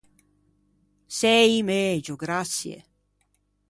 [1.19, 2.77] Sei i megio, graçie!